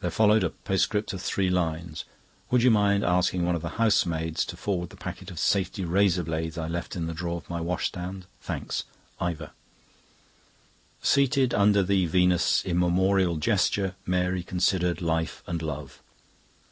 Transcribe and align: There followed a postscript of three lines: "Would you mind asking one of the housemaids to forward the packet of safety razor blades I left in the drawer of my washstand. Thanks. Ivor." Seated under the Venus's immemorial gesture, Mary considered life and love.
There 0.00 0.10
followed 0.10 0.42
a 0.42 0.50
postscript 0.50 1.12
of 1.12 1.22
three 1.22 1.48
lines: 1.48 2.02
"Would 2.50 2.64
you 2.64 2.70
mind 2.72 3.04
asking 3.04 3.44
one 3.46 3.54
of 3.54 3.62
the 3.62 3.68
housemaids 3.78 4.44
to 4.46 4.56
forward 4.56 4.90
the 4.90 4.96
packet 4.96 5.30
of 5.30 5.38
safety 5.38 5.84
razor 5.84 6.24
blades 6.24 6.58
I 6.58 6.66
left 6.66 6.96
in 6.96 7.06
the 7.06 7.14
drawer 7.14 7.36
of 7.36 7.48
my 7.48 7.60
washstand. 7.60 8.26
Thanks. 8.40 8.82
Ivor." 9.20 9.52
Seated 11.00 11.54
under 11.54 11.84
the 11.84 12.06
Venus's 12.06 12.64
immemorial 12.66 13.36
gesture, 13.36 13.94
Mary 14.04 14.42
considered 14.42 15.00
life 15.00 15.44
and 15.46 15.62
love. 15.62 16.00